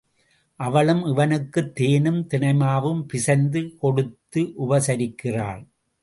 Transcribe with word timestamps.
அவளும் 0.59 1.03
இவனுக்கு 1.05 1.61
தேனும் 1.73 2.27
தினை 2.27 2.53
மாவும் 2.53 3.01
பிசைந்து 3.01 3.61
கொடுத்து 3.77 4.41
உபசரிக்கிறாள். 4.63 5.61